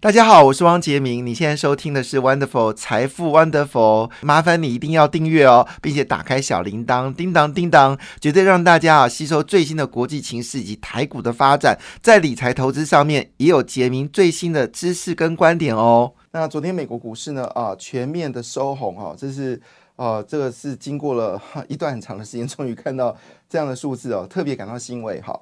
[0.00, 1.26] 大家好，我是汪杰明。
[1.26, 16.12] 你现在收听的是 Wonderful 财富 Wonderful，麻烦你一定要订阅哦，并且打开小铃铛，叮当叮当，绝对让大家啊吸收最新的国际情势以及台股的发展，在理财投资上面也有杰明最新的知识跟观点哦。
[16.30, 19.60] 那昨天美国股市呢啊全面的收红哈，这是
[19.96, 23.16] 呃这个是经过了一段很长的时间，终于看到
[23.48, 25.36] 这样的数字哦，特别感到欣慰哈。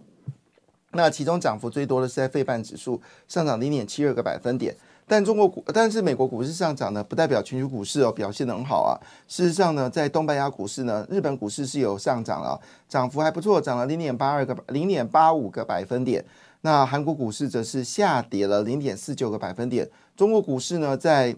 [0.97, 4.75] 那其中涨幅最多的是在费半指数上涨零点七二个百分点，
[5.07, 8.99] 但中国股但是美国股市上涨呢，不代表全球股市哦表现的很好啊。
[9.29, 16.25] 事实上呢，在东北亚股市呢，日本股市是有上涨了，涨幅还不错，涨了零点八二个零点八五个百分点。
[16.63, 19.89] 那韩国股市则是下跌了零点四九个百分点。
[20.17, 21.37] 中国股市呢，在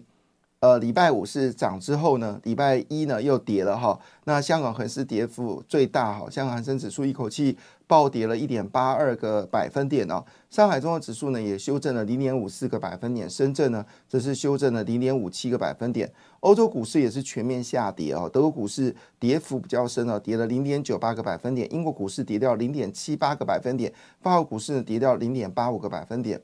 [0.61, 3.97] 呃，礼拜五是涨之后呢，礼拜一呢又跌了哈。
[4.25, 7.57] 那香港恒生跌幅最大哈，香港恒生指数一口气
[7.89, 10.23] 暴跌了一点八二个百分点哦。
[10.51, 16.11] 上海综合指数呢也修正了零点五四个百分点，深圳呢则是修正了零点五七个百分点。
[16.41, 21.67] 欧洲股市也是全面下跌哦，德国股市跌幅比较深哦，跌了零点九八个百分点。
[21.73, 26.39] 英国股市跌掉零点七八个百分点，法国股市呢跌掉零点八五个百分点。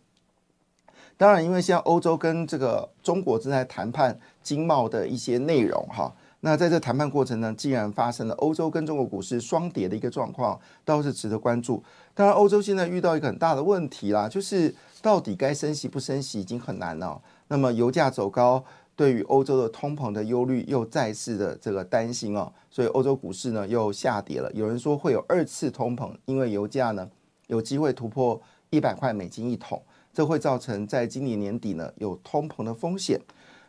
[1.18, 6.14] 当然，因为现在欧洲跟这个中国正在谈判经贸的一些内容哈，
[6.46, 11.84] 那在这谈判过程呢，既然发生了欧洲跟中国股市双跌的一个状况，倒是值得关注。
[12.14, 14.72] 当然，欧洲现在遇到一个很大的问题啦，就是
[15.02, 17.20] 到底该升息不升息已经很难了。
[17.48, 18.64] 那么油价走高，
[18.96, 24.52] 对于欧洲的通膨的忧虑又再次的这个担心哦，所以欧洲股市呢又下跌了。
[24.54, 27.10] 有人说会有二次通膨，因为油价呢
[27.48, 29.82] 有机会突破一百块美金一桶。
[30.14, 33.20] 这会造成在今年年底呢有通膨的风险。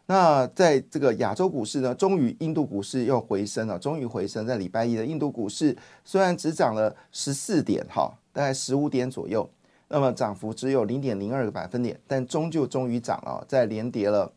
[0.06, 4.46] 那在这个亚洲股市呢，终于印度股市又回升了，终于回升。
[4.46, 9.48] 在礼拜一的印度股市虽然只涨了十四点哈，大概十五点左右，
[9.89, 14.30] 那么涨幅只有零点零二个百分点，但终究终于涨了，在连跌了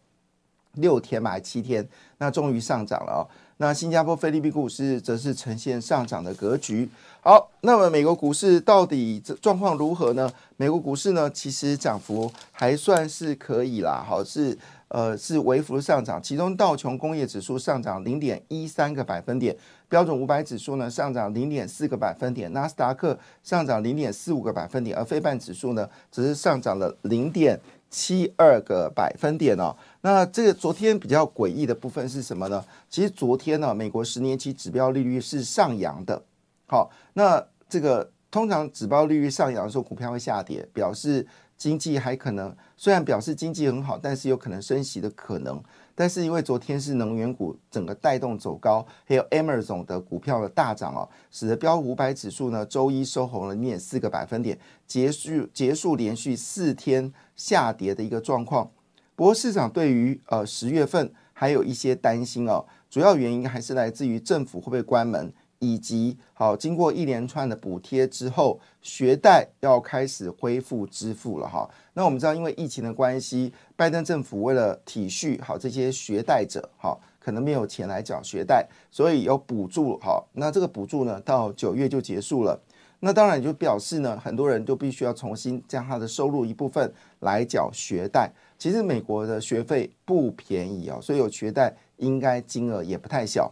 [0.74, 1.88] 六天吧，七天，
[2.18, 3.22] 那终于上涨了啊。
[3.62, 6.90] 那新加坡、菲律宾股市则是呈现上涨的格局。
[7.20, 10.32] 好，那么美国股市到底这状况如何呢？
[10.56, 16.24] 美国股市呢，其实涨幅还算是可以啦，好是呃是微幅上涨。
[16.24, 19.54] 其中道琼工业指数上涨零点一三个百分点，
[19.90, 27.60] 标准五百指数呢上涨零点四个百分点，纳斯达克上涨零点四五个百分点，而非半指数呢只是上涨了零点
[27.90, 29.76] 七二个百分点哦。
[30.02, 32.64] 那这个昨天比较诡异的部分是什么呢？
[32.90, 36.24] 其实昨天呢，美国十年期指标利率是上扬的。
[36.68, 41.26] 好，那这个通常指标利率上扬的时候，股票会下跌，表示
[41.58, 45.62] 经济还可能虽然表示经济很好，但是有可能升息的可能。
[45.96, 54.58] 但是因为昨天是能源股整个带动走高，还有 Amazon 的股票的大涨哦，使得标五百指数呢周一收红了零点四个百分点，
[54.88, 58.70] 结束结束连续四天下跌的一个状况。
[59.16, 65.34] 不过市场对于呃十月份还有一些担心哦，主要原因还是来自于政府会不会关门。
[65.62, 71.70] 以及好，经过一连串的补贴之后，学贷要开始恢复支付了哈。
[71.92, 80.24] 那我们知道，因为疫情的关系，拜登政府为了体恤好这些学贷者，哈，可能没有钱来缴学贷，所以有补助哈。
[80.32, 82.58] 那这个补助呢，到九月就结束了。
[83.02, 88.30] 那当然就表示呢，很多人都必须要重新将他的收入一部分来缴学贷。
[88.58, 93.52] 其实美国的学费不便宜哦，所以有学贷应该金额也不太小。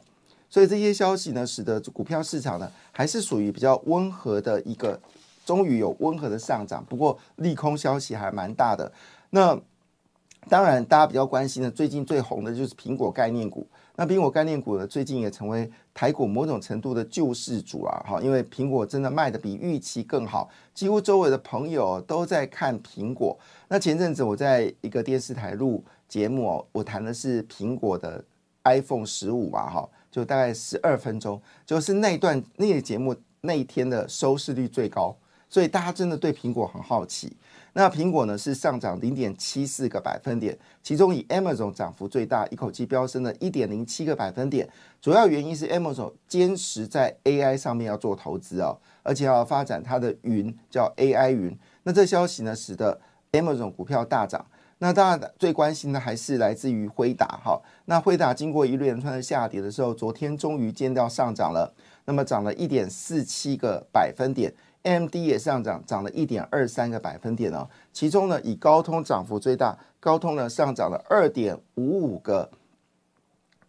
[0.50, 5.00] 所以这些消息呢，使得股票市场呢还是属于比较温和的一个，
[5.46, 6.84] 终于有温和的上涨。
[6.90, 8.92] 不过利空消息还蛮大的。
[9.30, 9.58] 那
[10.50, 13.68] 当然，大家比较关心的，最近最红的就是苹果概念股。
[13.96, 18.06] 那苹果概念股呢，最近也成为台股某种程度的救世主啊！
[18.08, 23.38] 哈，因为苹果真的卖的比预期更好，几乎周围的朋友都在看苹果。
[23.68, 28.24] 那前阵子我在一个电视台录节目哦，我谈的是苹果的
[28.64, 29.90] iPhone 十五嘛，哈。
[30.10, 35.16] 就大概十二分钟，就是那段那个节目那一天的收视率最高，
[35.50, 37.36] 所以大家真的对苹果很好奇。
[37.74, 44.68] 那苹果呢是上涨零点七四个百分点，其中以 Amazon 涨幅最大，一口气飙升了一点零七个百分点。
[45.00, 51.56] 主要原因是 Amazon 坚持在 AI 上面要做投资哦，而且要发展它的云叫 AI 云。
[51.84, 53.00] 那这消息呢，使得
[53.34, 54.44] Amazon 股票大涨。
[54.80, 57.60] 那当然，最关心的还是来自于辉达哈。
[57.86, 61.72] 那辉达经过一连串的下跌的时候，昨天终于见到上涨了，
[62.06, 64.54] 那么涨了一点四七个百分点
[64.84, 67.68] M D 也上涨，涨了一点二三个百分点哦。
[67.92, 72.50] 其中呢，以高通涨幅最大，高通呢上涨了二点五五个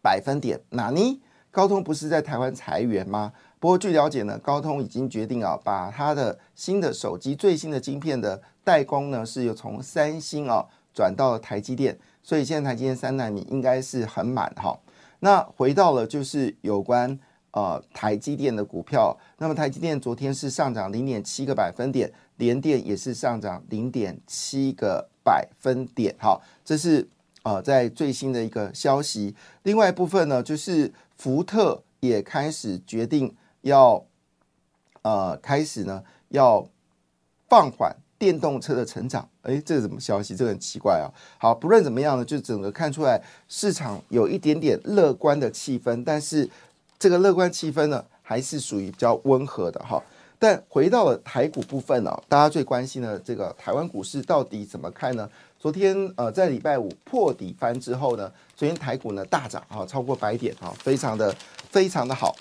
[0.00, 0.60] 百分点。
[0.70, 1.20] 哪尼？
[1.50, 3.32] 高通不是在台湾裁员吗？
[3.58, 10.64] 不过据了解呢，高通已经决定啊，把它的新的手机最新的晶片的代工呢，是由从三星啊
[10.94, 14.78] 转到了台积电，所以现在台积电三纳米应该是很满哈。
[15.20, 17.19] 那回到了就是有关
[17.53, 27.09] 呃台积电的股票，那么台积电昨天是上涨零点七个百分点，联电也是上涨零点七个百分点哈，这是
[27.43, 29.35] 呃在最新的一个消息。
[29.62, 33.35] 另外一部分呢，就是福特也开始决定。
[33.62, 34.03] 要
[35.03, 36.65] 呃开始呢，要
[37.49, 39.29] 放缓电动车的成长。
[39.43, 40.35] 哎，这是什么消息？
[40.37, 41.11] 这个很奇怪啊。
[41.39, 46.49] 好，不论怎么样呢，就整个看出来市场有一点点乐观的气氛，但是
[46.99, 50.03] 这个乐观气氛呢，还是属于比较温和的哈。
[50.41, 55.29] 但回到了台股部分呢，大家最关心的这个台湾股市到底怎么看呢？
[55.59, 61.35] 昨天呃在礼拜五破底翻之后呢，昨天台股呢大涨哈，超过百点哈，非常的
[61.69, 62.37] 非常的好。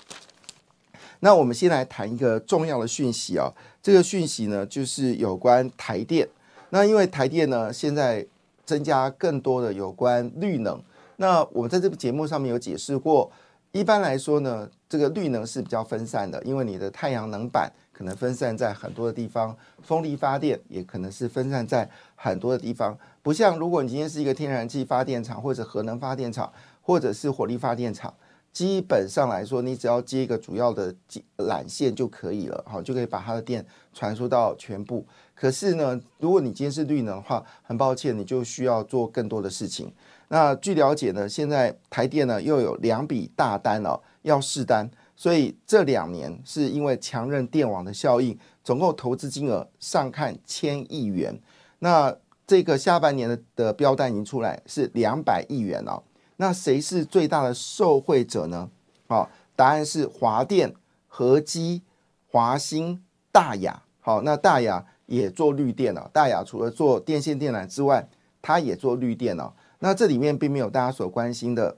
[1.18, 3.52] 那我们先来谈一个重要的讯息啊，
[3.82, 6.28] 这个讯息呢就是有关台电。
[6.70, 8.24] 那因为台电呢现在
[8.64, 10.80] 增加更多的有关绿能，
[11.16, 13.28] 那我们在这个节目上面有解释过，
[13.72, 28.12] 一般来说呢，这个绿能是比较分散的，因为你的太阳能板可能分散在很多的地方，风力发电也可能是分散在很多的地方，不像如果你今天是一个天然气发电厂或者核能发电厂或者是火力发电厂。
[28.50, 30.92] 基本上来说，你只要接一个主要的
[31.36, 35.06] 缆线就可以了，好，就可以把它的电传输到全部。
[35.34, 39.92] 可是呢，如果你今天是绿能的话，很抱歉，你就需要做更多的事情。
[40.28, 51.40] 那据了解呢，现在台电呢又有两笔大单哦要试单，所以这两年是因为强韧电网的效应，总共投资金额上看千亿元。
[51.78, 52.14] 那
[52.46, 56.02] 这个下半年的的标单已经出来，是两百亿元哦。
[56.36, 58.70] 那谁是最大的受惠者呢？
[59.06, 60.74] 好，答案是华电、
[61.06, 61.82] 和基、
[62.30, 63.02] 华兴、
[63.32, 63.82] 大雅。
[64.00, 66.10] 好，那大雅也做绿电了。
[66.12, 68.08] 大雅除了做电线电缆之外，
[68.40, 69.54] 它也做绿电了。
[69.78, 71.76] 那这里面并没有大家所关心的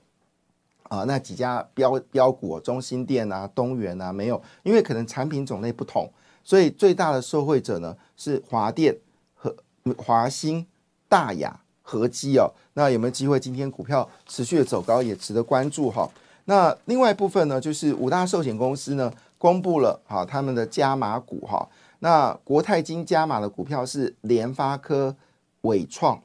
[0.85, 6.11] 啊，那几家标标股，中心店啊、东元啊，没有，因为可能产品种类不同，
[6.43, 8.97] 所以最大的受惠者呢是华电
[9.35, 9.55] 和
[9.97, 10.67] 华兴、
[11.09, 11.61] 大雅。
[11.83, 16.09] 合基哦，那有没有机会今天股票持续的走高，也值得关注哈。
[16.45, 21.69] 那另外一部分呢，就是五大寿险公司呢公布了哈他们的加码股哈。
[21.99, 25.17] 那国泰金加码的股票是联发科、
[25.63, 26.17] 伟创；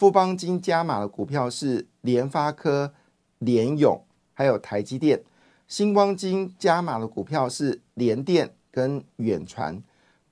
[0.00, 2.94] 富邦金加码的股票是联发科、
[3.36, 4.02] 联永，
[4.32, 5.18] 还有台积电；
[5.68, 9.82] 星光金加码的股票是联电跟远传；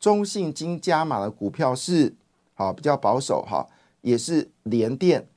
[0.00, 2.14] 中信金加码的股票是
[2.54, 3.68] 好比较保守哈。
[4.00, 5.28] 也是联电、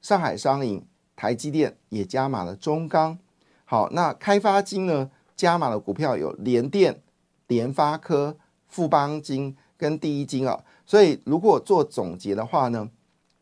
[0.00, 0.82] 上海商银、
[1.14, 3.18] 台积电也加码了中钢。
[3.66, 5.10] 好，那开发金呢？
[5.36, 7.02] 加码的股票有联电、
[7.46, 8.38] 联发科、
[8.68, 10.64] 富邦金跟第一金啊。
[10.86, 12.88] 所以如果做总结的话呢，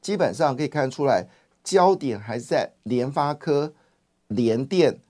[0.04, 1.26] 基本上可以看出来，
[1.64, 3.72] 焦点还是在联发科、
[4.28, 5.00] 联电、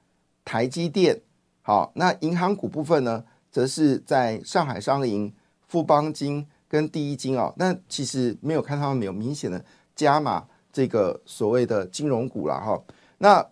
[0.46, 1.20] 台积电。
[1.61, 5.31] 好，那银行股部分呢，则是在上海商银、
[5.69, 6.46] 富邦金。
[6.67, 9.64] 跟第一金啊，那其实没有看他们有明显的
[9.94, 12.83] 加码这个所谓的金融股了哈。
[13.19, 13.47] 那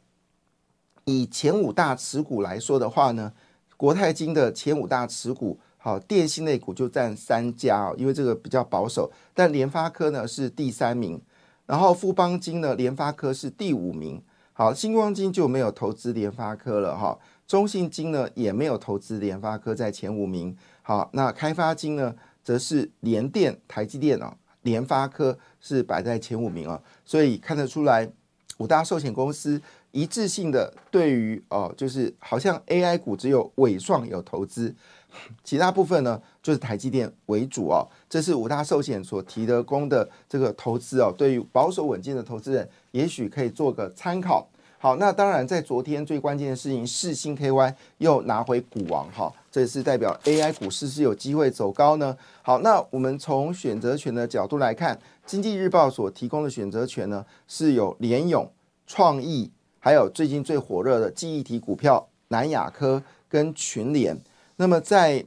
[1.04, 3.32] 以前五大持股来说的话呢，
[3.76, 9.12] 国泰金的前五大持股，好，电信类股就占三家哦，因为这个比较保守。
[9.32, 11.20] 但联发科呢是第三名，
[11.66, 14.22] 然后富邦金呢，联发科是第五名。
[14.52, 20.56] 好，星光金就没有投资联发科了哈，中信金呢也没有投资联发科在前五名。
[20.82, 22.14] 好，那开发金呢？
[22.44, 28.10] 则是联电、台积电啊，联发科是摆在前五名啊，所以看得出来
[28.58, 34.74] 五大寿险公司一致性的对于哦，就是好像 AI 股只有伟创有投资，
[35.44, 37.86] 其他部分呢就是台积电为主哦。
[38.08, 44.48] 这是五大寿险所提的供的这个投资哦，对于保守稳健的投资人，也许可以做个参考。
[44.78, 52.16] 好，那当然，在昨天最关键的事情，世星 KY 又拿回股王哈，这是代表 AI 股市是有机会走高呢。
[52.42, 58.50] 好，那我们从选择权的角度来看，经济日报所提供的选择权呢，是有联永、
[58.84, 64.18] 创意，还有最近最火热的记忆体股票南亚科跟群联。
[64.62, 65.24] 那么在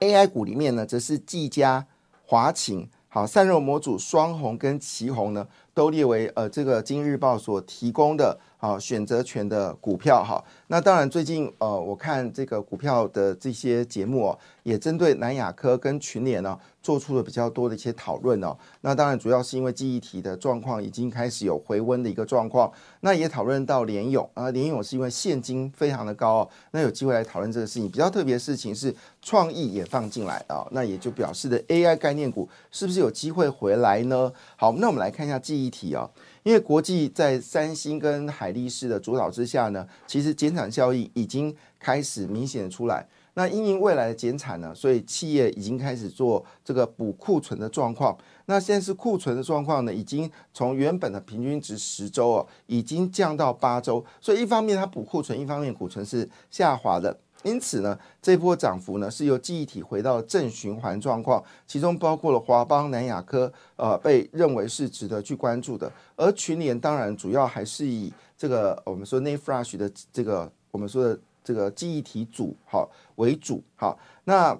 [0.00, 1.86] AI 股里面呢，则是技嘉、
[2.26, 2.90] 华擎。
[3.06, 10.42] 好，散热模组双红跟旗红呢，都列为呃这个《今日报》所提供的啊选择权的股票哈。
[10.74, 16.58] 那当然最近呃，我看这个股票的这些节目哦，也针对南亚科跟群联呢。
[16.84, 27.90] 做出了比较多的一些讨论哦，那当然主要是因为记忆体的状况已经开始有回温的一个状况，那也讨论到联勇啊，联勇是因为现金非常的高哦，那有机会来讨论这个事情。
[27.90, 34.30] 比较特别的事情是创意也放进来啊，那也就表示的 AI 概念股是不是有机会回来呢？
[34.56, 36.06] 好，那我们来看一下记忆体啊，
[36.42, 43.06] 因为国际在三星跟海力士的主导之下呢，其实减产效应已经开始明显的出来。
[43.36, 48.16] 那因应未来的减产呢，所以企业已经开始做这个补库存的状况。
[48.46, 54.04] 那现在是库存的状况呢，已经从原本的平均值十周哦，已经降到八周。
[54.20, 57.18] 所以一方面它补库存，一方面库存是下滑的。
[57.42, 65.92] 因此呢，这波涨幅呢是由记忆体回到正循环状况，其中包括了华邦、南亚科，呃，被认为是值得去关注的。
[66.16, 68.10] 而群联当然主要还是以
[68.44, 71.18] 这个我们说 n a Flash 的这个我们说的。
[71.46, 74.58] 这个记忆体组好为主好，那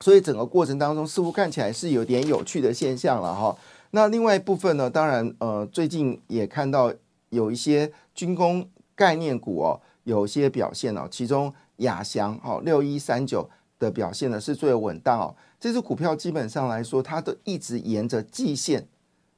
[0.00, 3.56] 所以整个过程当中似乎看起来是有点有趣的现象了哈。
[3.92, 6.92] 那另外一部分呢，当然呃最近也看到
[7.30, 15.34] 有一些军工概念股哦，有些表现哦，其中亚翔哦六一三九的表现呢是最稳当哦。
[15.58, 18.86] 这只股票基本上来说，它都一直沿着季线。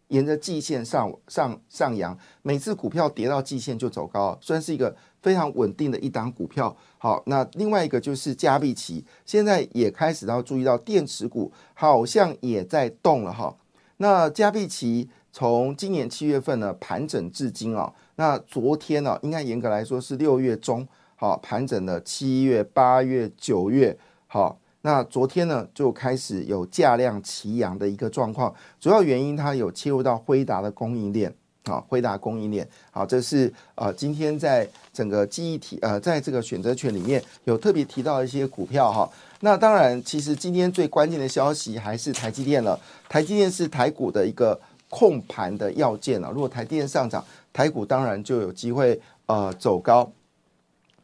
[0.09, 6.77] 沿着季线上上上扬，每次股票跌到季线就走高，算是一个非常稳定的一档股票。
[6.99, 13.57] 好，那另外一个就是加币期，现在也开始要注意到电池股好像也在动了哈。
[13.97, 20.87] 那加币期从今年七月份呢盘整至今啊，那昨天呢应该严格来说是六月中，
[21.17, 24.59] 好盘整了七月、八月、九月，好。
[24.87, 39.11] 那昨天呢，就开始有价量齐扬的一个状况，主要原因它有切入到辉达的供应链啊，辉达供应链，好，这是呃今天在整个记忆体呃，在这个选择权里面有特别提到一些股票哈。
[39.41, 42.79] 那当然，其实今天最关键的消息还是台积电了，
[43.09, 44.57] 台积电是台股的一个
[44.89, 46.31] 控盘的要件啊。
[46.33, 50.09] 如果台积电上涨，台股当然就有机会呃走高。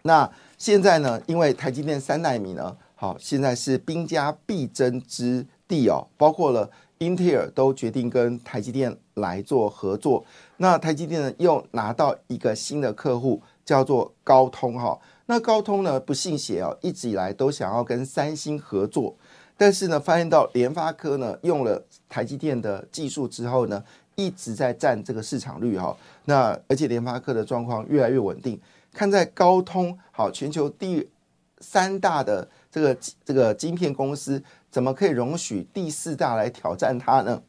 [0.02, 2.76] 那现在呢，因为台积电三纳米呢。
[3.02, 10.24] 好，现在是兵家必争之地哦，包括了英特尔都决定跟台积电来做合作。
[10.58, 14.96] 那台积电呢，又拿到一个新的客户，叫做高通哈。
[15.26, 19.16] 那高通呢，不信邪哦，一直以来都想要跟三星合作，
[19.56, 23.82] 但是呢，发现到联发科呢用了台积电的技术之后呢，
[24.14, 25.96] 一直在占这个市场率哈。
[26.26, 28.60] 那而且联发科的状况越来越稳定，
[28.92, 31.10] 看在高通好，全球第
[31.58, 32.48] 三大的。
[32.72, 37.42] 这个这个晶片公司怎么可以容许第四大来挑战它呢？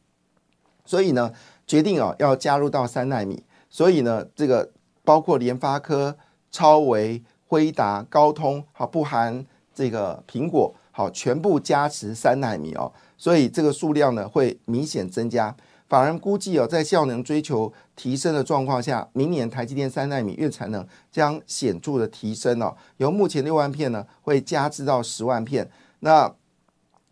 [0.83, 1.31] 所以呢，
[1.65, 3.41] 决定啊要加入到三纳米。
[3.69, 4.69] 所以呢，这个
[5.05, 6.17] 包括联发科、
[6.51, 12.91] 超维、辉达、高通，好不含这个苹果，好全部加持三纳米哦。
[13.17, 15.55] 所以这个数量呢会明显增加。
[15.93, 25.69] 法人估计哦，在效能追求提升的状况下，明年台积电三纳米月产能将显著的提升哦，由目前六万片呢，会加至到十万片。
[25.99, 26.33] 那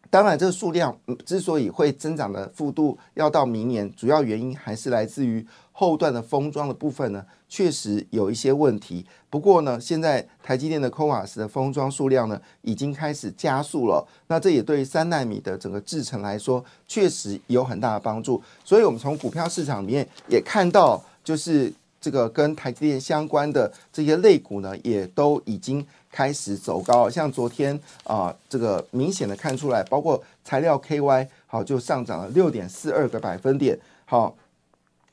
[0.10, 5.46] 当然，这个数量之所以会增长的幅度要到明年，主要原因还是来自于。
[5.74, 9.06] 后段的封装的部分呢，确实有一些问题。
[9.32, 14.06] 不过呢，现在台积电的 CoWAS 的封装数量呢，已经开始加速了。
[14.28, 18.44] 那这也对三纳米的整个制程来说，确实有很大的帮助。
[18.66, 21.72] 所以，我们从股票市场里面也看到，就是
[22.02, 27.10] 这个跟台积电相关的这些类股呢，也都已经开始走高。
[27.10, 33.80] 像昨天啊，这个明显的看出来，包括材料 KY 好就上涨了六点四二个百分点。
[34.04, 34.36] 好。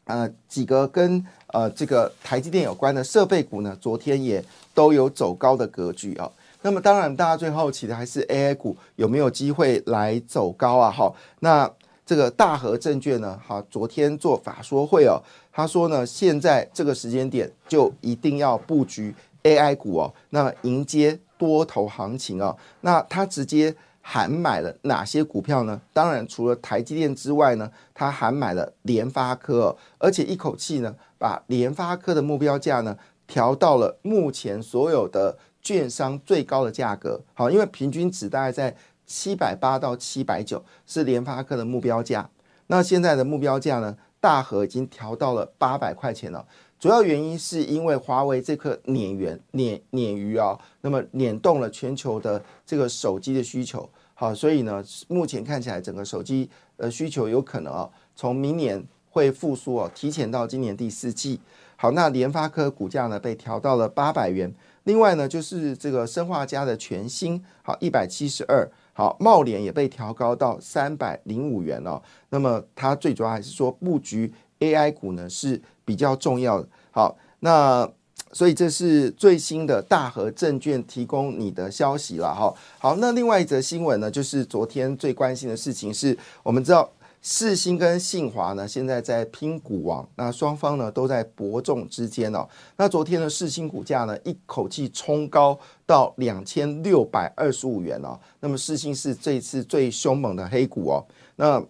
[0.09, 6.31] 呃，几个跟呃这个台积电有关的设备股呢，昨天也都有走高的格局啊。
[6.62, 10.91] 那么当然，大家最好奇的还是 AI 股有没有机会来走高啊？
[10.91, 11.71] 哈，那
[12.07, 15.21] 这个大和证券呢，哈，昨天做法说会哦，
[15.53, 22.57] 他说呢，现在这个时间点就一定要布局 AI 股哦，那迎接多头行情啊。
[22.81, 23.75] 那他直接。
[24.11, 25.79] 还买了哪些股票呢？
[25.93, 32.97] 当然，除了台积电之外呢，他还买了联发科，而且一口气呢，把联发科的目标价呢
[33.27, 37.21] 调到了目前所有的券商最高的价格。
[37.35, 38.75] 好，因为平均值大概在
[39.05, 42.31] 七百八到七百九是联发科的目标价，
[42.69, 46.47] 那现在的目标价呢，大和已经调到了八百块钱了。
[46.81, 53.87] 主要原因是因为华为这颗鲶圆鲶鲶鱼啊，那么碾动了全球的这个手机的需求。
[54.20, 61.38] 好，所以呢，目前看起来整个手机呃需求有可能啊，从明年会复苏哦，提前到今年第四季。
[61.76, 64.52] 好，那联发科股价呢被调到了八百元。
[64.82, 72.02] 另外呢，就是这个生化家的全新好一百七十二，好茂联也被调高到三百零五元哦。
[72.30, 76.68] 那么它最主要还是说布局 AI 股呢是比较重要的。
[76.90, 77.88] 好，那
[78.32, 82.54] 所以这是最新的大和证券提供你的消息了哈。
[82.78, 86.90] 好，那另外一则新闻呢，就是昨天最关心的事情是我们知道。
[87.20, 92.49] 世新跟信华呢，现在在拼股王，那双方呢都在伯仲之间哦。
[92.76, 98.16] 那昨天的世新股价呢，一口气冲高到两千六百二十五元哦。
[98.38, 101.04] 那么世新是这次最凶猛的黑股哦。
[101.35, 101.61] 那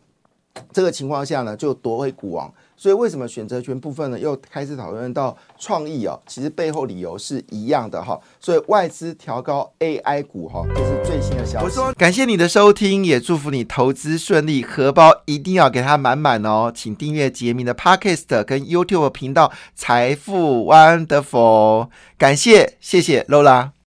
[0.70, 2.52] 这个情况下呢，就夺回股王。
[2.78, 4.18] 所以为什么选择权部分呢？
[4.18, 8.18] 又开始讨论到创意哦，其实背后理由是一样的哈。
[8.38, 11.64] 所以外资调高 AI 股哈，这是最新的消息。
[11.64, 16.73] 我说感谢你的收听，也祝福你投资顺利，荷包一定要给它满满哦。
[16.73, 23.70] 请订阅杰明的 Podcast 跟 YouTube 频道财富 Wonderful，感谢谢谢 Lola。